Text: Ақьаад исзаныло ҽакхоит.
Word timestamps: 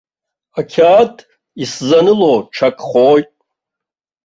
Ақьаад 0.59 1.15
исзаныло 1.63 2.33
ҽакхоит. 2.55 3.29